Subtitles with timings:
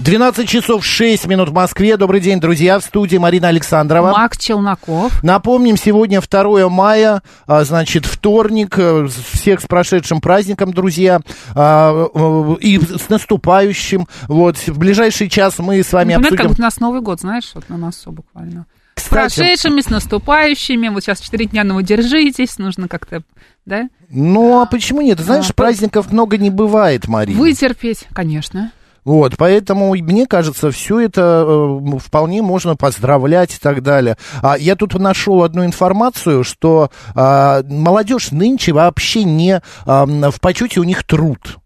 [0.00, 1.98] 12 часов 6 минут в Москве.
[1.98, 2.78] Добрый день, друзья.
[2.78, 4.12] В студии Марина Александрова.
[4.12, 5.22] Макс Челноков.
[5.22, 8.78] Напомним, сегодня 2 мая, а, значит, вторник.
[8.78, 11.20] Э, Всех с прошедшим праздником, друзья.
[11.54, 14.08] А, э, И с наступающим.
[14.26, 16.48] Вот, в ближайший час мы с вами как обсудим...
[16.48, 18.64] будто у нас Новый год, знаешь, вот на носу буквально.
[18.94, 20.88] С Кстати, прошедшими, с наступающими.
[20.88, 22.56] Вот сейчас четыре дня, но вы держитесь.
[22.56, 23.22] Нужно как-то,
[23.66, 23.90] да?
[24.08, 25.20] Ну, а почему нет?
[25.20, 27.38] Знаешь, А, праздников много не бывает, Марина.
[27.38, 28.72] Вытерпеть, конечно.
[29.04, 34.16] Вот, поэтому мне кажется, все это э, вполне можно поздравлять и так далее.
[34.42, 40.80] А я тут нашел одну информацию, что а, молодежь нынче вообще не а, в почете
[40.80, 41.59] у них труд.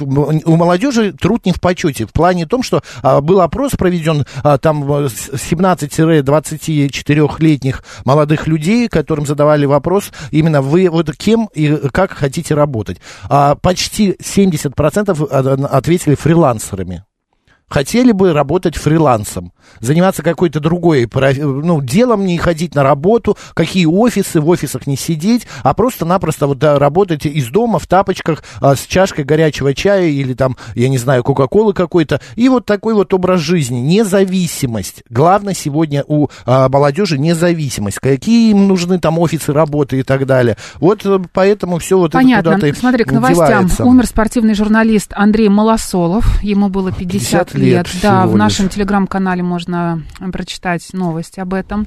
[0.00, 2.06] У молодежи труд не в почете.
[2.06, 8.88] В плане том, что а, был опрос проведен а, там э, с 17-24-летних молодых людей,
[8.88, 12.98] которым задавали вопрос именно вы вот кем и как хотите работать.
[13.28, 17.04] А, почти 70% от- ответили фрилансерами.
[17.68, 24.40] Хотели бы работать фрилансом, заниматься какой-то другой ну, делом, не ходить на работу, какие офисы,
[24.40, 28.86] в офисах не сидеть, а просто-напросто вот да, работать из дома в тапочках а, с
[28.86, 32.20] чашкой горячего чая или там, я не знаю, кока-колы какой-то.
[32.36, 35.04] И вот такой вот образ жизни, независимость.
[35.10, 37.98] Главное сегодня у а, молодежи независимость.
[37.98, 40.56] Какие им нужны там офисы работы и так далее.
[40.76, 42.50] Вот э, поэтому все вот Понятно.
[42.50, 43.46] это куда-то Смотри, к новостям.
[43.46, 43.84] девается.
[43.84, 46.42] Умер спортивный журналист Андрей Малосолов.
[46.42, 48.74] Ему было 50, 50 лет Да, всего в нашем лишь.
[48.74, 50.02] телеграм-канале можно
[50.32, 51.86] прочитать новость об этом.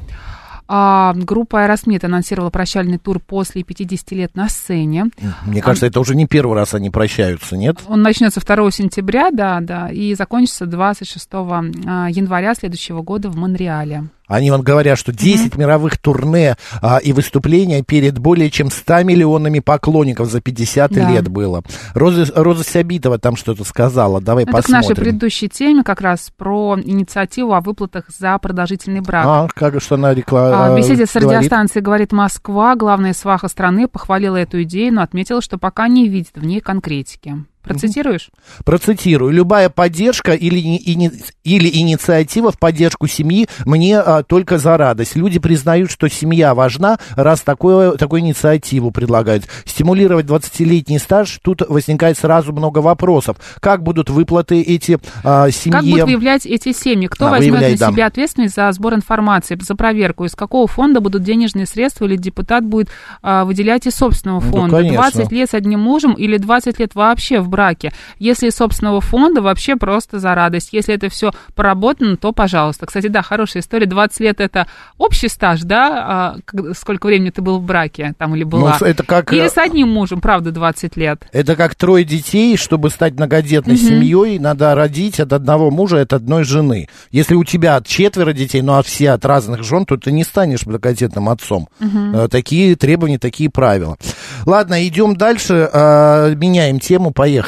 [0.73, 5.07] А, группа Аэросмит анонсировала прощальный тур после 50 лет на сцене.
[5.45, 7.79] Мне кажется, это уже не первый раз они прощаются, нет?
[7.89, 14.05] Он начнется 2 сентября, да, да, и закончится 26 а, января следующего года в Монреале.
[14.27, 19.59] Они вот говорят, что 10 мировых турне а, и выступления перед более чем 100 миллионами
[19.59, 21.09] поклонников за 50 Да.
[21.11, 21.63] лет было.
[21.93, 24.21] Роза, Роза Сябитова там что-то сказала.
[24.21, 24.95] Давай Это к нашей посмотрим.
[25.03, 29.25] предыдущей теме как раз про инициативу о выплатах за продолжительный брак.
[29.27, 30.67] А, как что она рекла...
[30.67, 31.31] А, В беседе с говорит?
[31.39, 36.31] радиостанцией «Говорит Москва» главная сваха страны похвалила эту идею, но отметила, что пока не видит
[36.35, 37.43] в ней конкретики.
[37.63, 38.29] Процитируешь?
[38.65, 39.31] Процитирую.
[39.31, 41.11] Любая поддержка или, ни- ини-
[41.43, 45.15] или инициатива в поддержку семьи мне а, только за радость.
[45.15, 49.45] Люди признают, что семья важна, раз такое, такую инициативу предлагают.
[49.65, 53.37] Стимулировать 20-летний стаж, тут возникает сразу много вопросов.
[53.59, 55.79] Как будут выплаты эти а, семье?
[55.79, 57.07] Как будут выявлять эти семьи?
[57.07, 57.91] Кто Да, возьмет выявляй, на да.
[57.91, 60.25] себя ответственность за сбор информации, за проверку?
[60.25, 62.89] Из какого фонда будут денежные средства или депутат будет
[63.21, 64.77] а, выделять из собственного Ну, фонда?
[64.77, 64.97] конечно.
[65.11, 67.93] 20 лет с одним мужем или 20 лет вообще в браке?
[68.17, 70.69] Если из собственного фонда, вообще просто за радость.
[70.71, 72.87] Если это все проработано, то пожалуйста.
[72.87, 73.85] Кстати, да, хорошая история.
[73.85, 74.65] 20 лет это
[74.97, 76.37] общий стаж, да?
[76.41, 78.77] А, сколько времени ты был в браке там или была?
[78.79, 81.27] Ну, это как, Или э, с одним мужем, правда, 20 лет?
[81.31, 86.43] Это как трое детей, чтобы стать многодетной семьей, надо родить от одного мужа от одной
[86.43, 86.87] жены.
[87.11, 90.65] Если у тебя четверо детей, ну а все от разных жен, то ты не станешь
[90.65, 91.67] многодетным отцом.
[91.79, 93.97] Э, Такие требования, такие правила.
[94.45, 97.40] Ладно, идем дальше, э, меняем тему, поехали.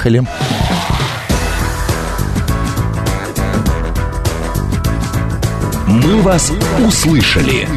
[5.87, 7.67] «Мы вас услышали».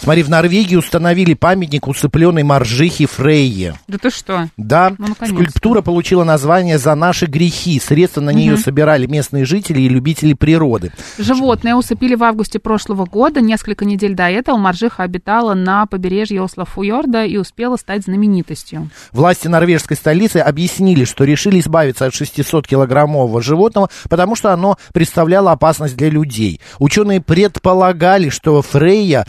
[0.00, 3.74] Смотри, в Норвегии установили памятник усыпленной моржихи Фрейе.
[3.86, 4.48] Да ты что?
[4.56, 7.78] Да, Ну, скульптура получила название «За наши грехи».
[7.78, 10.92] Средства на нее собирали местные жители и любители природы.
[11.18, 13.42] Животное усыпили в августе прошлого года.
[13.42, 18.88] Несколько недель до этого моржиха обитала на побережье Осло-Фуйорда и успела стать знаменитостью.
[19.12, 25.96] Власти норвежской столицы объяснили, что решили избавиться от 600-килограммового животного, потому что оно представляло опасность
[25.96, 26.60] для людей.
[26.78, 29.26] Ученые предполагали, что Фрейя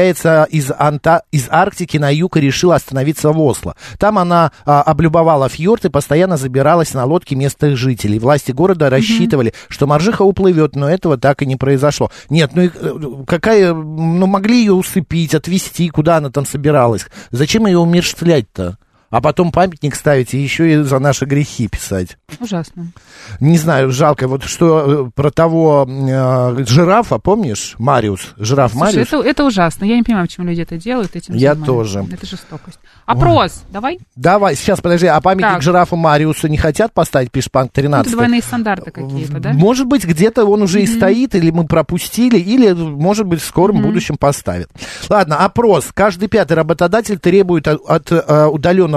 [0.00, 1.22] направляется из, Анта...
[1.30, 3.76] из Арктики на юг и решила остановиться в Осло.
[3.98, 8.18] Там она а, облюбовала фьорд и постоянно забиралась на лодке местных жителей.
[8.18, 12.10] Власти города рассчитывали, что моржиха уплывет, но этого так и не произошло.
[12.28, 13.74] Нет, ну и, э, какая...
[13.74, 17.06] Ну могли ее усыпить, отвезти, куда она там собиралась.
[17.30, 18.78] Зачем ее умерщвлять-то?
[19.10, 22.16] А потом памятник ставить и еще и за наши грехи писать.
[22.38, 22.92] Ужасно.
[23.40, 24.28] Не знаю, жалко.
[24.28, 27.74] Вот что э, про того э, жирафа, помнишь?
[27.78, 28.34] Мариус.
[28.36, 29.08] Жираф Слушай, Мариус.
[29.08, 29.84] это, это ужасно.
[29.84, 31.16] Я не понимаю, почему люди это делают.
[31.16, 31.66] Этим Я занимаются.
[31.66, 32.06] тоже.
[32.12, 32.78] Это жестокость.
[33.04, 33.98] Опрос, давай.
[34.14, 35.62] Давай, сейчас, подожди, а памятник Так.
[35.62, 39.52] жирафу Мариусу не хотят поставить, пишет Панк Ну, 13 Это двойные стандарты какие-то, да?
[39.52, 43.82] Может быть, где-то он уже и стоит, или мы пропустили, или, может быть, в скором
[43.82, 44.70] будущем поставят.
[45.08, 45.88] Ладно, опрос.
[45.92, 48.46] Каждый пятый работодатель требует от, от, э,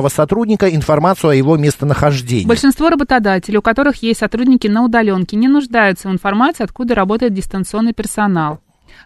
[0.04, 2.48] удаленного сотрудника информацию о его местонахождении.
[2.48, 7.94] Большинство работодателей, у которых есть сотрудники на удаленке, не нуждаются в информации, откуда работает дистанционный
[7.94, 8.60] персонал.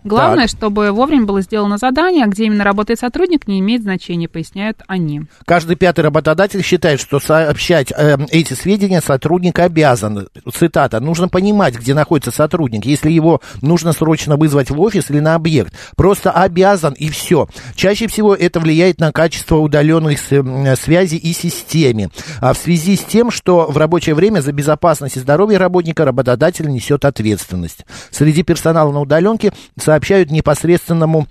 [0.03, 5.23] Главное, чтобы вовремя было сделано задание, где именно работает сотрудник, не имеет значения, поясняют они.
[5.45, 10.27] Каждый пятый работодатель считает, что сообщать э, эти сведения сотрудник обязан.
[10.53, 10.99] Цитата.
[10.99, 15.73] Нужно понимать, где находится сотрудник, если его нужно срочно вызвать в офис или на объект.
[15.95, 17.47] Просто обязан и все.
[17.75, 22.09] Чаще всего это влияет на качество удаленных с- м, связей и системе.
[22.39, 26.67] А в связи с тем, что в рабочее время за безопасность и здоровье работника работодатель
[26.67, 27.85] несет ответственность.
[28.11, 31.27] Среди персонала на удаленке сообщают непосредственному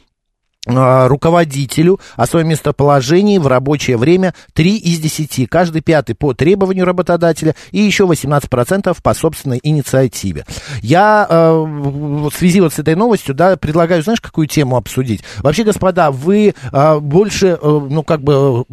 [0.67, 7.55] руководителю о своем местоположении в рабочее время 3 из 10, каждый пятый по требованию работодателя
[7.71, 10.45] и еще 18% по собственной инициативе.
[10.83, 15.23] Я э, в связи вот с этой новостью, да, предлагаю, знаешь, какую тему обсудить?
[15.39, 18.65] Вообще, господа, вы э, больше, э, ну, как бы,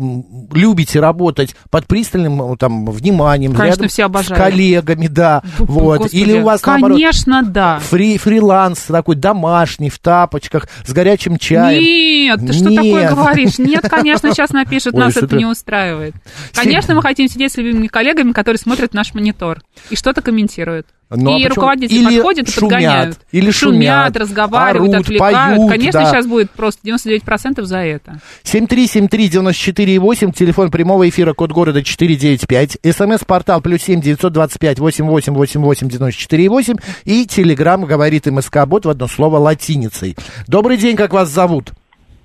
[0.52, 4.44] любите работать под пристальным, э, там, вниманием, Конечно, рядом все с обожают.
[4.44, 7.80] коллегами, да, Бу- вот, Господи, или у вас, наоборот, Конечно, да.
[7.80, 11.82] Фри, фриланс такой домашний, в тапочках, с горячим чаем.
[11.82, 13.14] Нет, ты что такое Нет.
[13.14, 13.58] говоришь?
[13.60, 16.16] Нет, конечно, сейчас напишут, Ой, нас это ты- не устраивает.
[16.54, 20.88] Конечно, мы хотим сидеть с любимыми коллегами, которые смотрят наш монитор и что-то комментируют.
[21.10, 21.56] Ну, а и почему?
[21.56, 23.20] руководители Или подходят и шумят, подгоняют.
[23.32, 25.58] или шумят, разговаривают, орут, отвлекают.
[25.58, 26.06] поют, Конечно, да.
[26.12, 28.20] сейчас будет просто 99% за это.
[28.44, 36.76] 7373948, телефон прямого эфира, код города 495, смс-портал плюс 7 925 88 88 94 8
[37.06, 40.16] и телеграмм говорит МСК Бот в одно слово латиницей.
[40.48, 41.72] Добрый день, как вас зовут?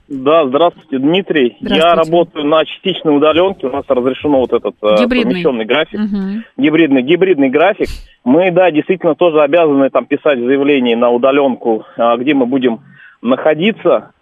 [0.08, 1.56] Да, здравствуйте, Дмитрий.
[1.60, 1.86] Здравствуйте.
[1.86, 3.66] Я работаю на частичной удаленке.
[3.66, 5.42] У нас разрешено вот этот э, Гибридный.
[5.42, 6.00] совмещенный график.
[6.00, 6.44] Мгм.
[6.56, 7.88] Гибридный, гибридный график.
[8.24, 12.80] Мы, да, действительно тоже обязаны там писать заявление на удаленку, а, где мы будем
[13.20, 14.12] находиться.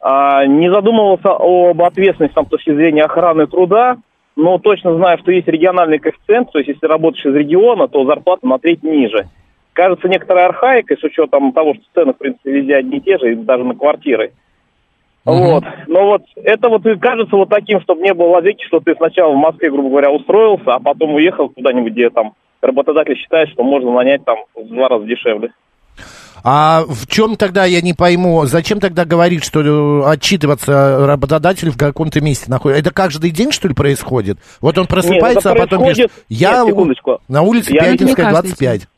[0.00, 3.98] А, не задумывался об ответственности там, с точки зрения охраны труда,
[4.36, 8.46] но точно знаю, что есть региональный коэффициент, то есть если работаешь из региона, то зарплата
[8.46, 9.28] на треть ниже.
[9.74, 13.32] Кажется, некоторая архаика, с учетом того, что цены, в принципе, везде одни и те же,
[13.32, 14.32] и даже на квартиры.
[15.24, 15.64] Вот.
[15.86, 19.32] Но вот это вот и кажется вот таким, чтобы не было лазейки, что ты сначала
[19.32, 23.92] в Москве, грубо говоря, устроился, а потом уехал куда-нибудь, где там работодатель считает, что можно
[23.92, 25.50] нанять там в два раза дешевле.
[26.46, 31.78] А в чем тогда, я не пойму, зачем тогда говорить, что э, отчитываться работодатель в
[31.78, 32.82] каком-то месте находится?
[32.82, 34.36] Это каждый день, что ли, происходит?
[34.60, 37.20] Вот он просыпается, это а потом пишет, я Нет, секундочку.
[37.28, 38.88] на улице Я- Пятницкая, Не каждый 25.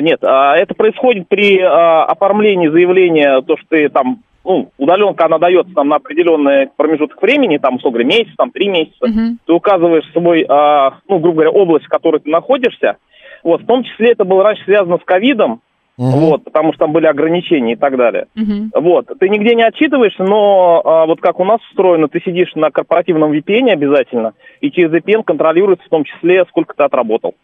[0.00, 5.38] Нет, а, это происходит при а, оформлении заявления, то, что ты там, ну, удаленка, она
[5.38, 9.06] дается там на определенный промежуток времени, там, условно говоря, месяц, там, три месяца.
[9.06, 9.38] Мгм.
[9.44, 12.96] Ты указываешь свой, а, ну, грубо говоря, область, в которой ты находишься.
[13.42, 15.60] Вот, в том числе это было раньше связано с ковидом,
[15.98, 18.26] вот, потому что там были ограничения и так далее.
[18.34, 18.70] Мгм.
[18.74, 22.70] Вот, ты нигде не отчитываешься, но а, вот как у нас устроено, ты сидишь на
[22.70, 27.34] корпоративном VPN обязательно, и через VPN контролируется в том числе, сколько ты отработал.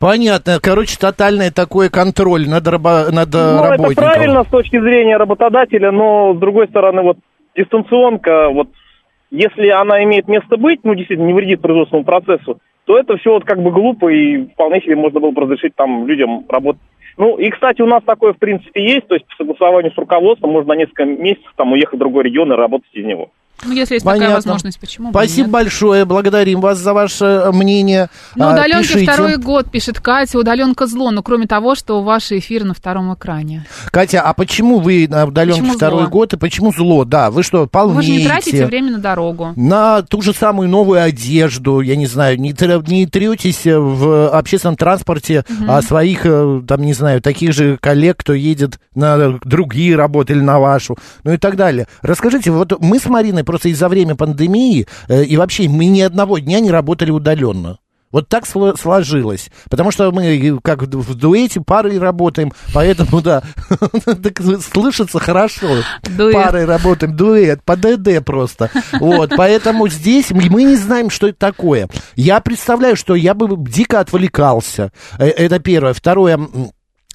[0.00, 0.58] Понятно.
[0.62, 4.04] Короче, тотальный такой контроль над, рабо- над э, Ну, работником.
[4.04, 7.18] это правильно с точки зрения работодателя, но с другой стороны, вот
[7.56, 8.68] дистанционка, вот
[9.30, 13.44] если она имеет место быть, ну, действительно, не вредит производственному процессу, то это все вот
[13.44, 16.80] как бы глупо, и вполне себе можно было бы разрешить там людям работать.
[17.18, 20.52] Ну, и, кстати, у нас такое, в принципе, есть, то есть по согласованию с руководством
[20.52, 23.30] можно на несколько месяцев там уехать в другой регион и работать из него.
[23.64, 24.26] Ну, если есть Понятно.
[24.26, 25.50] такая возможность, почему бы Спасибо нет?
[25.52, 28.08] большое, благодарим вас за ваше э, мнение.
[28.36, 29.12] На А, удаленке пишите.
[29.12, 33.66] второй год, пишет Катя, удаленка зло, но кроме того, что ваш эфир на втором экране.
[33.90, 36.10] Катя, а почему вы на удаленке Почему второй зло?
[36.10, 37.04] год и почему зло?
[37.04, 37.96] Да, вы что, полнеете?
[37.96, 39.52] Вы же не тратите время на дорогу.
[39.56, 42.50] на ту же самую новую одежду, я не знаю, не,
[42.90, 48.34] не третесь в общественном транспорте а своих, э, там, не знаю, таких же коллег, кто
[48.34, 51.86] едет на другие работы или на вашу, ну и так далее.
[52.02, 56.38] Расскажите, вот мы с Мариной просто из-за времени пандемии э, и вообще мы ни одного
[56.38, 57.78] дня не работали удаленно.
[58.12, 59.50] Вот так сло- сложилось.
[59.70, 63.42] Потому что мы э, как в дуэте парой работаем, поэтому, да,
[64.72, 65.68] слышится хорошо.
[66.16, 66.34] Дуэт.
[66.34, 68.70] Парой работаем, дуэт, по ДД просто.
[69.00, 71.88] Вот, поэтому здесь мы не знаем, что это такое.
[72.16, 74.92] Я представляю, что я бы дико отвлекался.
[75.18, 75.92] Э, Это первое.
[75.92, 76.38] Второе,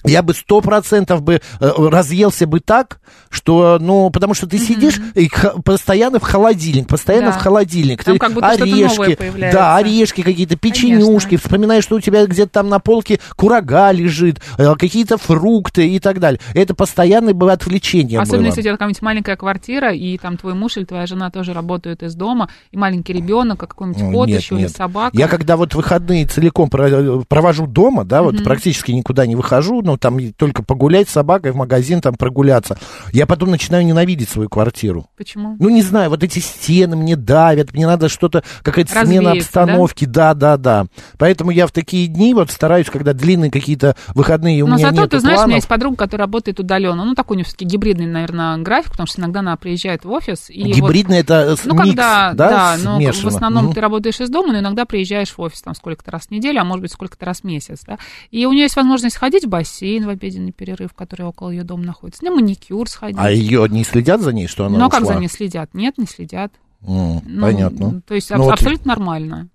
[0.04, 5.00] Я бы сто процентов бы э, разъелся бы так, что, ну, потому что ты сидишь
[5.14, 5.30] и
[5.64, 7.38] постоянно в холодильник, постоянно Да.
[7.38, 8.04] в холодильник.
[8.04, 9.18] Там Ты как будто орешки,
[9.52, 11.38] да, орешки какие-то, печенюшки, Конечно.
[11.48, 16.20] вспоминаешь, что у тебя где-то там на полке курага лежит, э, какие-то фрукты и так
[16.20, 16.40] далее.
[16.54, 18.46] Это постоянное бы отвлечение Особенно было.
[18.48, 22.02] если у тебя какая-нибудь маленькая квартира, и там твой муж или твоя жена тоже работают
[22.02, 24.68] из дома, и маленький ребенок, а какой-нибудь кот нет, еще нет.
[24.70, 25.16] или собака.
[25.16, 29.98] Я когда вот выходные целиком про- провожу дома, да, вот практически никуда не выхожу, ну,
[29.98, 32.76] там только погулять с собакой в магазин, там прогуляться,
[33.12, 35.06] я потом начинаю ненавидеть свою квартиру.
[35.16, 35.56] Почему?
[35.60, 39.60] Ну, не знаю, вот эти стены мне давят, мне надо что-то, какая-то смена Развеяться, да?
[39.62, 40.34] обстановки, да?
[40.34, 40.86] да, да,
[41.18, 45.06] Поэтому я в такие дни вот стараюсь, когда длинные какие-то выходные, у Но меня зато,
[45.06, 45.56] ты знаешь, у меня планов.
[45.56, 47.04] есть подруга, которая работает удаленно.
[47.04, 50.50] Ну, такой у нее все-таки гибридный, наверное, график, потому что иногда она приезжает в офис.
[50.50, 53.28] И вот- Гибридный это с- Ну, микс, когда, да, да, но в смешано?
[53.28, 53.74] основном Мгм.
[53.74, 56.64] ты работаешь из дома, но иногда приезжаешь в офис там сколько-то раз в неделю, а
[56.64, 57.98] может быть сколько-то раз в месяц, да.
[58.30, 61.84] И у нее есть возможность ходить в бассейн в обеденный перерыв, который около ее дома
[61.84, 63.16] находится, на маникюр сходить.
[63.18, 65.14] А ее не следят за ней, что она ну, а как ушла?
[65.14, 65.74] за ней следят?
[65.74, 66.52] Нет, не следят.
[66.86, 68.02] М, Ну, понятно.
[68.06, 69.48] То есть Ну, аб- вот абсолютно нормально.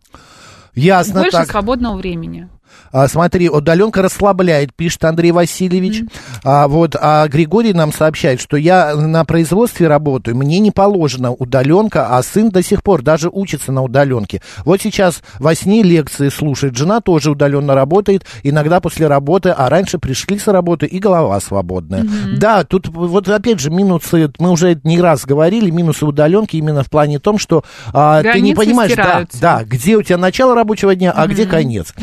[0.75, 1.49] Ясно Больше так.
[1.51, 2.47] свободного времени.
[2.91, 6.03] А, смотри, удаленка расслабляет, пишет Андрей Васильевич.
[6.43, 12.17] А, вот, а Григорий нам сообщает, что я на производстве работаю, мне не положена удаленка,
[12.17, 14.41] а сын до сих пор даже учится на удаленке.
[14.65, 19.99] Вот сейчас во сне лекции слушает, жена тоже удаленно работает, иногда после работы, а раньше
[19.99, 22.05] пришли с работы и голова свободная.
[22.37, 26.89] Да, тут вот опять же минусы, мы уже не раз говорили, минусы удаленки именно в
[26.89, 29.41] плане том, что а, ты не понимаешь, да, стираются.
[29.41, 31.93] да, где у тебя начало рабочего дня, а где конец.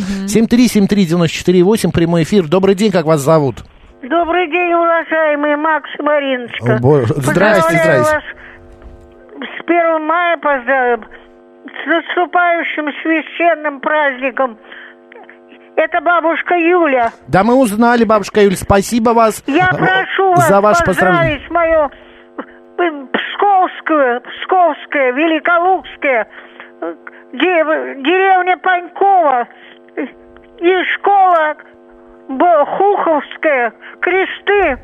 [0.65, 2.49] 7373948, прямой эфир.
[2.49, 3.57] Добрый день, как вас зовут?
[4.03, 6.77] Добрый день, уважаемый Макс и Мариночка.
[6.77, 8.15] О, бо- здрасте, Поздравляю здрасте.
[8.15, 8.23] вас
[9.59, 11.05] с 1 мая поздравим,
[11.67, 14.59] с наступающим священным праздником.
[15.77, 17.11] Это бабушка Юля.
[17.29, 20.87] Да мы узнали, бабушка Юль, спасибо вас Я прошу вас за поздравление.
[20.87, 21.91] поздравить мою
[22.79, 26.29] э, Псковскую, Псковская, Великолукская,
[26.81, 26.95] э,
[27.35, 29.49] де- деревня Панькова
[30.59, 31.55] и школа
[32.29, 34.79] Хуховская, Кресты,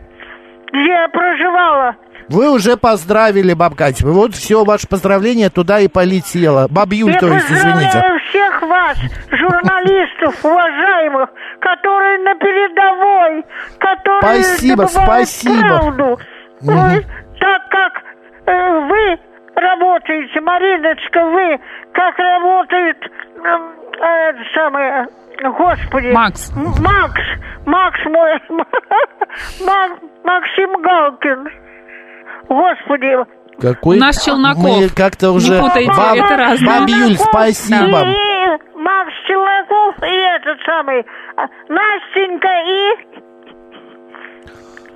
[0.73, 1.97] где я проживала.
[2.29, 4.07] Вы уже поздравили, баб Катя.
[4.07, 6.67] Вот все, ваше поздравление туда и полетело.
[6.71, 8.03] Баб Юль, Я то есть, извините.
[8.29, 8.97] всех вас,
[9.31, 11.29] журналистов, уважаемых,
[11.61, 13.45] которые на передовой,
[13.79, 15.61] которые Спасибо, спасибо.
[15.61, 16.21] правду.
[16.63, 17.07] Ой,
[17.41, 18.03] так как
[18.47, 19.19] э, вы
[19.57, 21.61] работаете, Мариночка, вы,
[21.93, 22.97] как работает
[23.45, 25.07] эм, э, это самое,
[25.57, 26.13] господи.
[26.13, 26.53] Макс.
[26.57, 27.21] Макс,
[27.67, 28.33] Макс мой,
[29.67, 31.49] Мак- Максим Галкин.
[32.49, 33.17] Господи,
[33.61, 33.97] Какой...
[33.97, 34.63] У нас Челноков.
[34.65, 35.61] Мы как-то Не уже...
[35.61, 36.81] путайте, Баб, это разное.
[36.81, 38.01] баб Юль, спасибо.
[38.03, 41.07] И Макс Челноков и этот самый
[41.37, 43.12] а, Настенька и...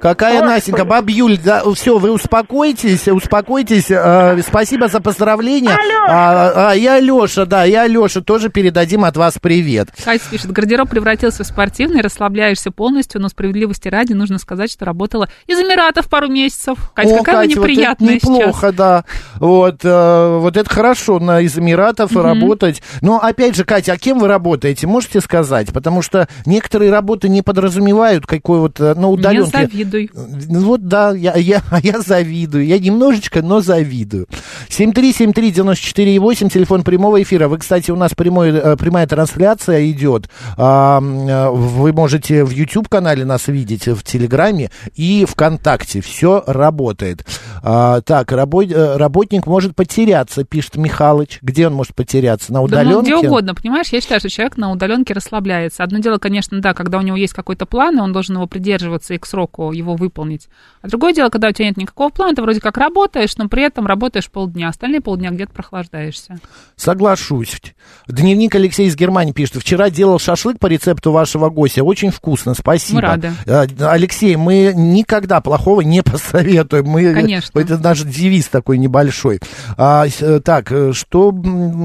[0.00, 0.53] Какая Господи.
[0.53, 3.87] Настенька, баб Юль, да, все, вы успокойтесь, успокойтесь.
[3.91, 5.71] э, спасибо за поздравления.
[5.71, 6.07] Алёша.
[6.09, 9.88] А, а, и Алеша, да, и Алеша тоже передадим от вас привет.
[10.05, 15.29] Катя пишет, гардероб превратился в спортивный, расслабляешься полностью, но справедливости ради нужно сказать, что работала
[15.47, 16.79] из Эмиратов пару месяцев.
[16.95, 19.05] Катя, О, какая вы Катя, вот это неприятная неплохо, да.
[19.37, 22.83] Вот, э, вот это хорошо на из Эмиратов работать.
[23.00, 24.87] Но опять же, Катя, а кем вы работаете?
[24.87, 25.73] Можете сказать?
[25.73, 29.33] Потому что некоторые работы не подразумевают какой вот, э, ну, сейчас.
[29.33, 29.96] Не удаленки.
[29.97, 30.47] Завидуй.
[30.49, 32.67] Ну Вот да, я, я, я завидую.
[32.67, 34.26] Я немножечко, но завидую.
[34.69, 37.49] 7373948, телефон прямого эфира.
[37.49, 40.29] Вы, кстати, у нас прямой, э, прямая трансляция идет.
[40.57, 46.00] Э, Вы можете в YouTube-канале нас видеть, в Телеграме и ВКонтакте.
[46.00, 47.25] Все работает.
[47.63, 51.39] А, Так, рабо- э, работник может потеряться, пишет Михалыч.
[51.43, 52.53] Где он может потеряться?
[52.53, 53.17] На Да, ну, удаленке?
[53.17, 53.89] где угодно, понимаешь?
[53.91, 55.83] Я считаю, что человек на удаленке расслабляется.
[55.85, 59.15] Одно дело, конечно, да, когда у него есть какой-то план, и он должен его придерживаться
[59.15, 60.49] и к сроку его выполнить.
[60.83, 63.63] А другое дело, когда у тебя нет никакого плана, ты вроде как работаешь, но при
[63.65, 66.39] этом работаешь полдня, остальные полдня где-то прохлаждаешься.
[66.77, 67.61] Соглашусь.
[68.07, 69.57] Дневник Алексей из Германии пишет.
[69.57, 71.83] Вчера делал шашлык по рецепту вашего гостя.
[71.83, 72.97] Очень вкусно, спасибо.
[72.97, 73.33] Мы рады.
[73.47, 76.87] Э, Алексей, мы никогда плохого не посоветуем.
[76.87, 77.46] Мы, Конечно.
[77.55, 79.41] Это наш девиз такой небольшой.
[79.76, 81.31] А, э, так, э, что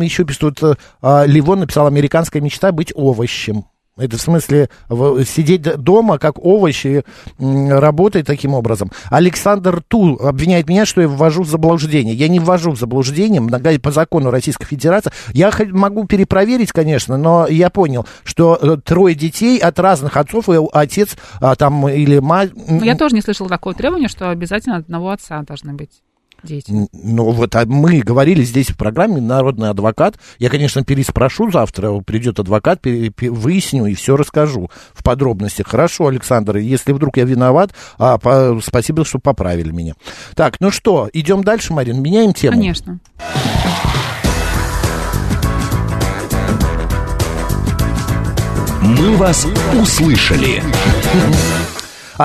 [0.01, 0.41] еще пишет?
[0.41, 3.65] Тут, э, а, Ливон написал «Американская мечта быть овощем».
[3.97, 7.03] Это в смысле сидеть дома как овощи,
[7.37, 8.89] работать таким образом.
[9.09, 12.15] Александр Ту обвиняет меня, что я ввожу в заблуждение.
[12.15, 13.41] Я не ввожу в заблуждение
[13.79, 15.11] по закону Российской Федерации.
[15.33, 20.53] Я могу перепроверить, конечно, но я понял, что э, трое детей от разных отцов, и
[20.71, 22.51] отец а, там или мать...
[22.67, 26.01] Но я тоже не слышала такого требования, что обязательно одного отца должны быть.
[26.43, 26.71] Дети.
[26.91, 30.15] Ну, вот а мы говорили здесь в программе «Народный адвокат».
[30.39, 35.67] Я, конечно, переспрошу завтра, придет адвокат, выясню и все расскажу в подробностях.
[35.67, 39.93] Хорошо, Александр, если вдруг я виноват, а, по- спасибо, что поправили меня.
[40.35, 42.53] Так, ну что, идем дальше, Марин, меняем тему?
[42.57, 42.99] Конечно.
[48.81, 49.45] «Мы вас
[49.79, 50.61] услышали».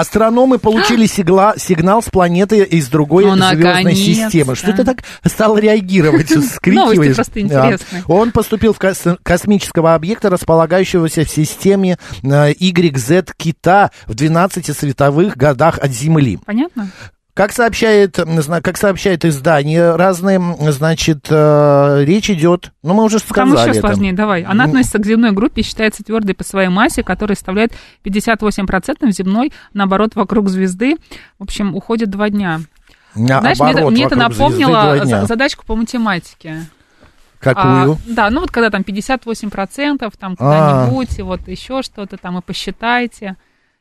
[0.01, 4.55] Астрономы получили сигла- сигнал с планеты из другой Ну, звездной системы.
[4.55, 7.15] Что ты так стал реагировать, скрикиваешь?
[7.15, 8.05] Просто интересные.
[8.07, 15.37] Он поступил в кос- космического объекта, располагающегося в системе э, YZ Кита в 12 световых
[15.37, 16.39] годах от Земли.
[16.45, 16.91] Понятно?
[17.37, 18.19] Как сообщает,
[18.63, 20.41] как сообщает издание, разные,
[20.73, 23.89] значит, э, речь идет, ну, мы уже Там сказали еще это.
[23.89, 24.43] сложнее, давай.
[24.43, 27.75] Она относится к земной группе и считается твердой по своей массе, которая составляет
[28.05, 30.97] 58% земной, наоборот, вокруг звезды.
[31.39, 32.61] В общем, уходит два дня.
[33.15, 36.65] На- Знаешь, мне, оборот мне это напомнило задачку по математике.
[37.39, 37.93] Какую?
[37.93, 40.87] А, да, ну вот когда там 58%, там А.
[40.87, 43.37] куда-нибудь, и вот еще что-то там, и посчитайте.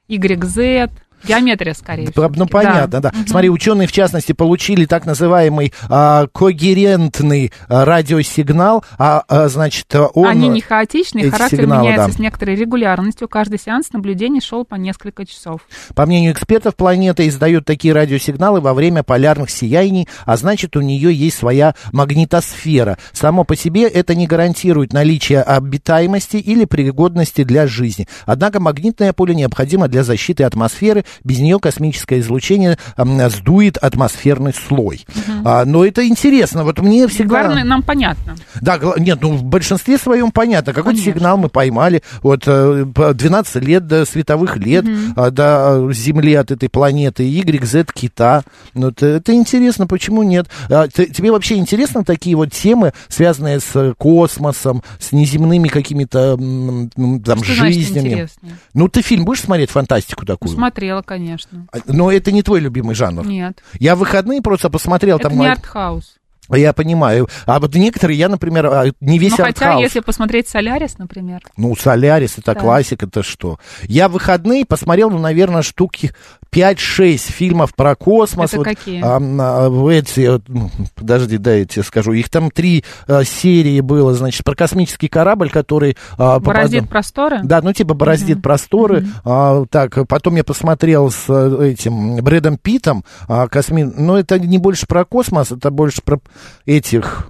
[0.09, 0.91] YZ,
[1.25, 3.12] геометрия, скорее П- Ну, понятно, да.
[3.27, 10.08] Смотри, ученые, в частности, получили так называемый а, когерентный а, радиосигнал, а, а, значит, а,
[10.08, 10.27] он...
[10.27, 12.13] Они не хаотичные, характер сигналы, меняется да.
[12.13, 13.27] с некоторой регулярностью.
[13.27, 15.62] Каждый сеанс наблюдений шел по несколько часов.
[15.94, 21.13] По мнению экспертов, планета издает такие радиосигналы во время полярных сияний, а значит, у нее
[21.13, 22.98] есть своя магнитосфера.
[23.13, 28.08] Само по себе это не гарантирует наличие обитаемости или пригодности для жизни.
[28.25, 31.05] Однако магнитное поле необходимо для защиты атмосферы.
[31.24, 35.05] Без нее космическое излучение сдует атмосферный слой.
[35.43, 36.63] А, но это интересно.
[36.63, 37.41] Вот мне всегда...
[37.43, 38.36] Главное, нам понятно.
[38.62, 40.74] Да, нет, ну в большинстве своем понятно.
[40.74, 41.13] Какой-то Конечно.
[41.13, 42.01] сигнал мы поймали.
[42.22, 47.89] Вот э, по 12 лет до световых лет а, до Земли от этой планеты, YZ
[47.93, 48.43] кита.
[48.74, 50.48] Ну, это, интересно, почему нет?
[50.69, 57.43] А, тебе вообще интересны такие вот темы, связанные с э, космосом, с неземными какими-то там
[57.43, 58.07] Что значит жизнями?
[58.07, 58.50] интересно?
[58.74, 60.51] Ну, ты фильм будешь смотреть фантастику такую?
[60.95, 61.67] Смотрела, конечно.
[61.71, 63.25] А, Но это не твой любимый жанр.
[63.25, 63.61] Нет.
[63.79, 65.37] Я в выходные просто посмотрел Это там.
[65.39, 66.17] не артхаус.
[66.49, 67.27] Я понимаю.
[67.45, 69.81] А вот некоторые, я, например, а, не весь Ну, хотя, артхаус.
[69.83, 72.59] если посмотреть «Солярис», например, Ну, Солярис, это Да.
[72.59, 73.59] классика, это что?
[73.83, 76.11] Я в выходные посмотрел, ну, наверное, штуки
[76.51, 78.51] 5-6 фильмов про космос.
[78.51, 79.01] Это Вот, какие?
[79.03, 82.13] а, а, эти, вот, ну, подожди, дай я тебе скажу.
[82.13, 85.98] Их там три а, серии было, значит, про космический корабль, который...
[86.17, 87.39] а, «Бороздит просторы».
[87.43, 89.05] Да, ну, типа бороздит просторы.
[89.25, 93.03] А, так, потом я посмотрел с э, этим Брэдом Питом.
[93.27, 93.83] А, косми...
[93.83, 96.20] Ну, это не больше про космос, это больше про
[96.65, 97.27] этих...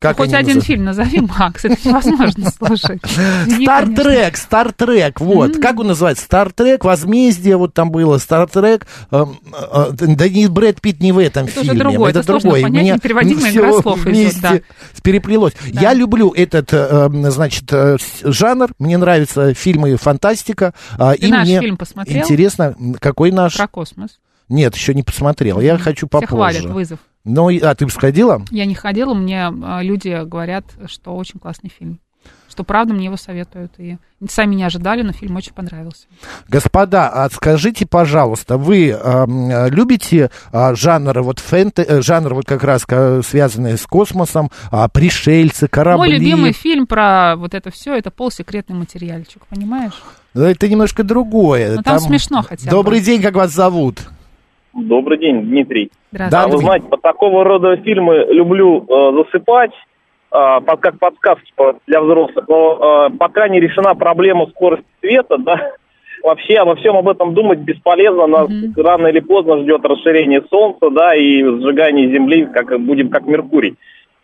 [0.00, 0.60] Ну, хоть один называются?
[0.66, 3.00] фильм назови, Макс, это невозможно слушать.
[3.62, 5.56] Стартрек, Стартрек, вот.
[5.60, 6.24] Как он называется?
[6.24, 8.18] Стартрек, Возмездие, вот там было.
[8.18, 8.86] Стартрек.
[9.10, 11.80] эм, э, да не Брэд Питт не в этом Это фильме.
[11.80, 12.62] другое, это сложно другое.
[12.62, 14.60] понять, У меня непереводимая игра слов идет, вместе да.
[15.02, 15.54] переплелось.
[15.66, 18.70] Я люблю этот, э, эм, значит, э, жанр.
[18.78, 20.74] Мне нравятся фильмы фантастика.
[20.96, 22.22] Ты и наш мне фильм посмотрел?
[22.22, 23.56] интересно, какой наш?
[23.56, 24.20] Про космос.
[24.48, 25.60] Нет, еще не посмотрел.
[25.60, 26.28] Я хочу Все попозже.
[26.28, 26.98] хвалят, вызов.
[27.24, 28.42] Ну, а ты бы сходила?
[28.50, 32.00] Я не ходила, мне а, люди говорят, что очень классный фильм.
[32.48, 33.72] Что правда, мне его советуют.
[33.78, 36.06] И сами не ожидали, но фильм очень понравился.
[36.48, 42.64] Господа, а скажите, пожалуйста, вы э, любите э, жанры вот фэнте, э, жанры вот как
[42.64, 45.98] раз ка- связанные с космосом, а, пришельцы, корабли?
[45.98, 50.02] Мой любимый фильм про вот это все, это полсекретный материальчик, понимаешь?
[50.34, 51.76] Это немножко другое.
[51.76, 52.70] Ну, там смешно хотя бы.
[52.70, 54.00] Добрый день, как вас зовут?
[54.86, 55.90] Добрый день, Дмитрий.
[56.12, 56.30] Здравствуйте.
[56.30, 59.72] Да, А вы знаете, по такого рода фильмы люблю э, засыпать,
[60.32, 65.36] э, под, как подсказки по- для взрослых, но э, пока не решена проблема скорости света,
[65.38, 65.72] да,
[66.22, 71.14] вообще обо всем об этом думать бесполезно, нас рано или поздно ждет расширение Солнца, да,
[71.14, 73.76] и сжигание Земли, как будем как Меркурий,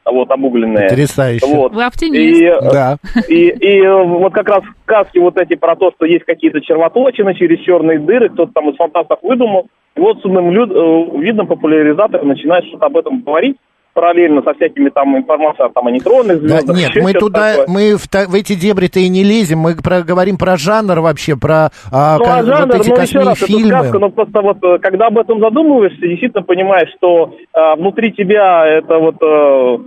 [0.07, 0.88] вот, обугленные.
[0.88, 1.47] Потрясающе.
[1.47, 1.73] Вот.
[1.73, 2.43] Вы И, оптимист.
[2.43, 2.97] э, Да.
[3.29, 7.35] и, и э, вот как раз сказки вот эти про то, что есть какие-то червоточины
[7.35, 9.69] через черные дыры, кто-то там из фантастов выдумал.
[9.97, 13.57] И вот с умным люд- э, видом популяризатор начинает что-то об этом говорить,
[13.95, 16.77] параллельно со всякими там информацией там, о нейтронных Да, звездах.
[16.77, 17.67] нет, еще мы туда, такое.
[17.69, 21.37] мы в, та- в эти дебри-то и не лезем, мы про- говорим про жанр вообще,
[21.37, 23.69] про а, Ну, а жанр, вот эти ну, еще раз, это фильмы.
[23.69, 28.99] сказка, но просто вот, когда об этом задумываешься, действительно понимаешь, что э, внутри тебя это
[28.99, 29.79] вот э,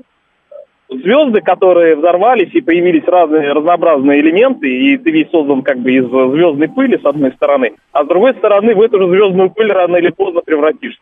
[0.89, 6.05] звезды, которые взорвались и появились разные разнообразные элементы, и ты весь создан как бы из
[6.05, 9.97] звездной пыли, с одной стороны, а с другой стороны в эту же звездную пыль рано
[9.97, 10.99] или поздно превратишься.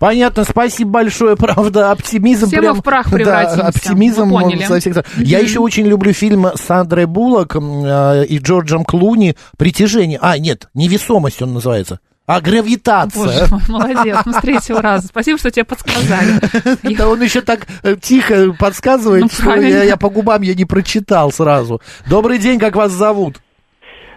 [0.00, 2.76] Понятно, спасибо большое, правда, оптимизм Все мы прям...
[2.76, 4.62] в прах Да, превратимся, оптимизм мы поняли.
[4.62, 5.10] со всех сторон.
[5.18, 10.18] Я еще очень люблю фильм с Сандрой Буллок э, и Джорджем Клуни «Притяжение».
[10.22, 12.00] А, нет, «Невесомость» он называется.
[12.32, 13.22] А гравитация.
[13.24, 15.08] Боже мой, молодец, ну с третьего раза.
[15.08, 16.40] Спасибо, что тебе подсказали.
[16.96, 19.82] Да он еще так э, тихо подсказывает, Ну, что правильно.
[19.82, 21.80] я, по губам я не прочитал сразу.
[22.08, 23.36] Добрый день, как вас зовут?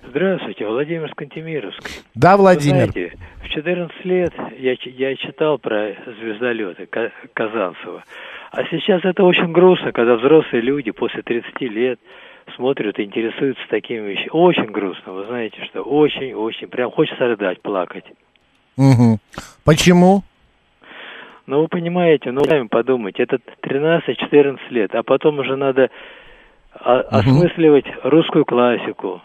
[0.10, 2.02] Здравствуйте, Владимир Скантемировский.
[2.13, 2.86] Да, Владимир.
[2.88, 8.04] Вы знаете, в 14 лет я, я читал про звездолеты Ка- Казанцева.
[8.52, 11.99] А сейчас это очень грустно, когда взрослые люди после 30 лет
[12.56, 14.30] смотрят и интересуются такими вещами.
[14.32, 16.68] Очень грустно, вы знаете, что очень-очень.
[16.68, 18.06] Прям хочется рыдать, плакать.
[18.78, 19.20] Мгм.
[19.66, 20.24] Почему?
[21.46, 25.89] Ну, вы понимаете, ну, сами подумайте, это 13-14 лет, а потом уже надо
[26.74, 29.22] о- осмысливать русскую классику.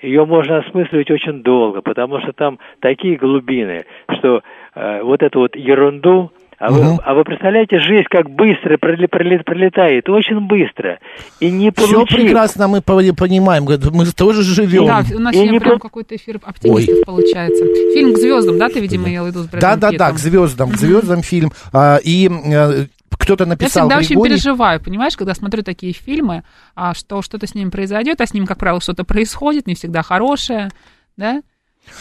[0.00, 3.84] Ее можно осмысливать очень долго, потому что там такие глубины,
[4.18, 4.42] что
[4.74, 7.00] э, вот эту вот ерунду, а вы, Мгм.
[7.04, 10.98] а вы представляете, жизнь как быстро проле- проле- пролетает, очень быстро.
[11.40, 12.16] И не Все получив...
[12.16, 14.86] прекрасно мы по- понимаем, мы тоже живем.
[14.86, 17.64] Да, у нас И сегодня не прям по- какой-то эфир оптимистов получается.
[17.94, 20.14] Фильм «К звездам», да, ты, видимо, в виду с Брэдом Да, да, да, Питтом?
[20.14, 21.52] к звездам, к звездам фильм.
[21.72, 24.30] А, и э, кто-то Я написал всегда очень Григорий.
[24.32, 26.42] переживаю, понимаешь, когда смотрю такие фильмы,
[26.74, 30.02] а, что что-то с ним произойдет, а с ним, как правило, что-то происходит, не всегда
[30.02, 30.70] хорошее,
[31.16, 31.42] да?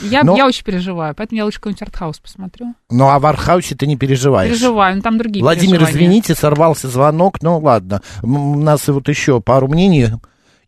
[0.01, 2.73] Я, Но- я очень переживаю, поэтому я лучше какой-нибудь артхаус посмотрю.
[2.89, 4.51] Ну, а в Архаусе ты не переживаешь.
[4.51, 8.01] Переживаю, но там другие Владимир, извините, сорвался звонок, ну ладно.
[8.23, 8.27] У
[8.59, 10.07] нас вот еще пару мнений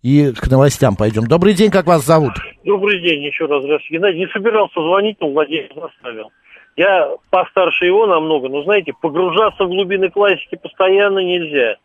[0.02, 1.28] и к новостям пойдем.
[1.28, 2.34] Добрый день, как вас зовут?
[2.64, 3.64] Добрый день еще раз.
[3.64, 3.96] Здравствуйте.
[3.98, 6.32] Геннадий, не собирался звонить, но Владимир заставил.
[6.76, 11.76] Я постарше его намного, но, знаете, погружаться в глубины классики постоянно нельзя.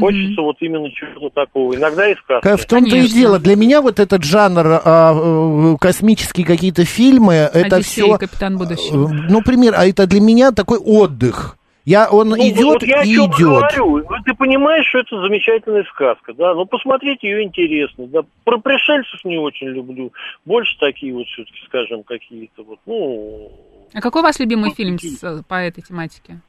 [0.00, 1.74] Хочется вот именно чего-то такого.
[1.74, 2.56] Иногда и сказки.
[2.56, 3.14] В том-то и Конечно.
[3.18, 3.38] дело.
[3.38, 8.18] Для меня вот этот жанр а, э, космические какие-то фильмы, это Одиссей, все...
[8.18, 9.08] Капитан Будущего.
[9.08, 11.56] Ну, пример, а это для меня такой отдых.
[11.86, 13.30] Я, он Ну, идет вот я и идет.
[13.38, 14.04] говорю.
[14.06, 16.54] Вот Ты понимаешь, что это замечательная сказка, да?
[16.54, 18.20] Ну, посмотреть ее интересно, да.
[18.44, 20.12] Про пришельцев не очень люблю.
[20.44, 23.50] Больше такие вот все-таки, скажем, какие-то вот, ну...
[23.94, 26.40] А какой у вас любимый фильм с- по этой тематике?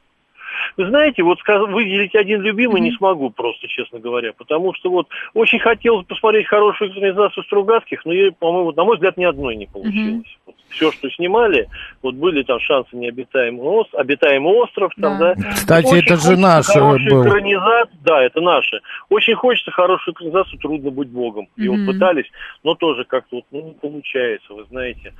[0.76, 5.08] Вы знаете, вот сказ- выделить один любимый не смогу просто, честно говоря, потому что вот
[5.34, 9.66] очень хотелось посмотреть хорошую экранизацию Стругацких, но, ей, по-моему, на мой взгляд, ни одной не
[9.66, 10.38] получилось.
[10.46, 11.68] Вот все, что снимали,
[12.02, 15.50] вот были там шансы необитаемый, ос- обитаемый остров, там, Да, да.
[15.52, 17.26] Кстати, Очень это же хочется наш хорошую был.
[17.28, 18.80] экранизацию, да, это наши.
[19.10, 21.48] Очень хочется хорошую экранизацию «Трудно быть богом».
[21.56, 22.26] И вот пытались,
[22.64, 25.12] но тоже как-то вот, ну, не получается, вы знаете.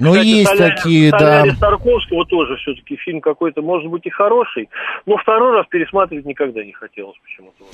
[0.00, 1.18] Да, Ну, есть «Солярис- такие, да.
[1.18, 4.68] «Солярис» Тарковского тоже все-таки фильм какой-то, может быть, и хороший,
[5.06, 7.64] но второй раз пересматривать никогда не хотелось почему-то.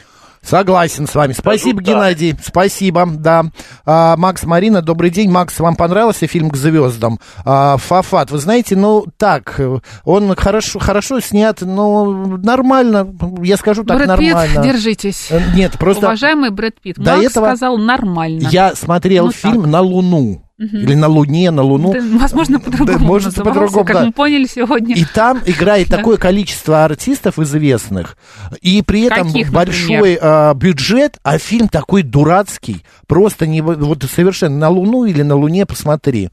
[0.41, 1.33] Согласен с вами.
[1.33, 1.97] Спасибо, Скажу.
[1.99, 2.35] Геннадий.
[2.43, 3.45] Спасибо, да.
[3.87, 5.31] А, Макс, Марина, добрый день.
[5.31, 7.19] Макс, вам понравился фильм «К звездам»?
[7.45, 9.61] А, Фафат, вы знаете, ну, так,
[10.05, 14.49] он хорошо, хорошо снят, ну, нормально, я скажу так, Брэд нормально.
[14.55, 15.31] Питт, держитесь.
[15.31, 18.49] Э, Нет, просто Уважаемый Брэд Питт, до Макс этого сказал нормально.
[18.51, 19.71] я смотрел Ну, фильм так.
[19.71, 20.43] «На Луну».
[20.63, 21.93] Или «На Луне», «На Луну».
[21.93, 24.05] Да, возможно, по-другому Да, может, по-другому, как да.
[24.07, 24.95] мы поняли сегодня.
[24.95, 25.97] И там играет Да.
[25.97, 28.17] такое количество артистов известных,
[28.61, 34.57] и при этом Каких, большой а, бюджет, а фильм такой дурацкий, просто не вот совершенно
[34.57, 36.31] на Луну или на Луне посмотри.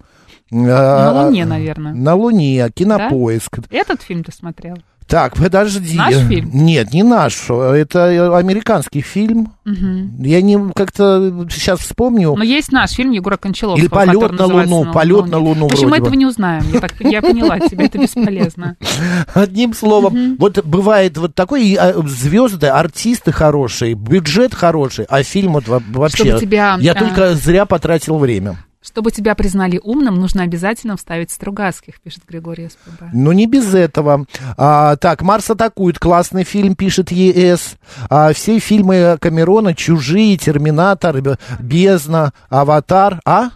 [0.51, 1.93] На А, Луне, наверное.
[1.93, 3.59] На Луне, кинопоиск.
[3.69, 4.77] Этот фильм ты смотрел?
[5.09, 5.97] Так, подожди.
[5.97, 6.51] Наш фильм?
[6.53, 7.49] Нет, не наш.
[7.49, 9.53] Это американский фильм.
[9.65, 10.21] Мгм.
[10.21, 12.35] Я не как-то сейчас вспомню.
[12.35, 15.89] Но есть наш фильм Егора Кончаловского, Или «Полет на Луну», «Полет на Луну» В общем,
[15.89, 16.63] мы этого не узнаем.
[16.71, 18.75] Я, так, я поняла, тебе это бесполезно.
[19.33, 25.67] Одним словом, вот бывает вот такой, а, звезды, артисты хорошие, бюджет хороший, а фильм вот
[25.67, 26.37] во- вообще...
[26.39, 28.57] Тебя, я только зря потратил время.
[28.81, 33.09] Чтобы тебя признали умным, нужно обязательно вставить Стругацких, пишет Григорий СПБ.
[33.11, 34.25] Ну, не без этого.
[34.57, 37.75] А, так, «Марс атакует», классный фильм, пишет ЕС.
[38.09, 41.17] А, все фильмы Камерона, «Чужие», «Терминатор»,
[41.59, 43.49] «Бездна», «Аватар», а?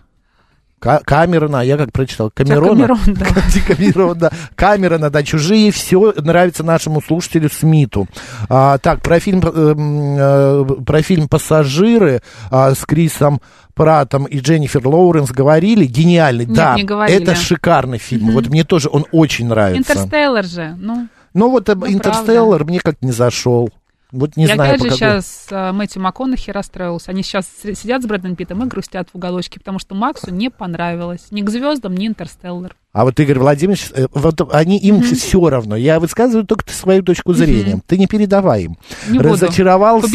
[0.84, 2.88] Ка- Камерона, я как прочитал, Камерона.
[2.88, 3.26] Камерон, да.
[3.66, 4.32] Камерон, да.
[4.56, 8.06] Камерона, да, чужие, все нравится нашему слушателю Смиту.
[8.50, 13.40] А, так, про фильм, эм, э, про фильм «Пассажиры» а, с Крисом
[13.76, 17.22] Пратом и Дженнифер Лоуренс говорили, гениальный, Нет, да, не говорили.
[17.22, 19.94] это шикарный фильм, вот мне тоже он очень нравится.
[19.94, 21.08] Интерстеллар же, ну...
[21.34, 23.70] Ну вот э, Ну, Интерстеллар мне как не зашел.
[24.14, 27.10] Вот не и знаю, опять же какой- сейчас э, Мэтью МакКонахи расстроился.
[27.10, 31.28] Они сейчас сидят с Брэдом Питтом и грустят в уголочке, потому что Максу не понравилось.
[31.32, 32.76] Ни к звездам, ни Интерстеллар.
[32.94, 35.76] А вот Игорь Владимирович, э, вот они им все равно.
[35.76, 37.82] Я высказываю только свою точку зрения.
[37.88, 38.78] Ты не передавай им.
[39.10, 39.18] Не.
[39.20, 40.08] Разочаровался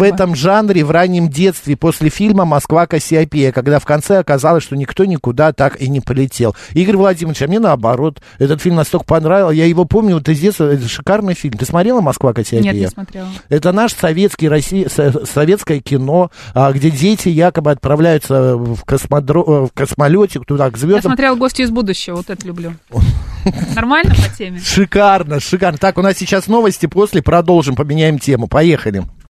[0.00, 4.76] в этом жанре в раннем детстве после фильма «Москва Кассиопея», когда в конце оказалось, что
[4.76, 6.56] никто никуда так и не полетел.
[6.74, 8.20] Игорь Владимирович, а мне наоборот.
[8.40, 9.54] Этот фильм настолько понравился.
[9.54, 10.64] Я его помню вот из детства.
[10.72, 11.54] Это шикарный фильм.
[11.56, 12.72] Ты смотрела «Москва Кассиопея»?
[12.72, 13.28] Нет, не смотрела.
[13.48, 19.66] Это наш советский, Россия, со- советское кино, а, где дети якобы отправляются в, космодро, э,
[19.66, 21.02] в космолете туда, к Я звездам.
[21.02, 22.07] смотрела «Гости из будущего».
[22.08, 22.74] Еще, вот это люблю.
[23.74, 24.60] Нормально по теме?
[24.60, 25.78] Шикарно, шикарно.
[25.78, 28.48] Так, у нас сейчас новости, после продолжим, поменяем тему.
[28.48, 29.04] Поехали.